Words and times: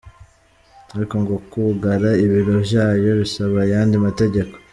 Ariko 0.95 1.15
ngo 1.21 1.35
kwugara 1.49 2.09
ibiro 2.25 2.55
vyayo 2.67 3.11
bisaba 3.21 3.57
ayandi 3.65 3.95
mategeko. 4.05 4.53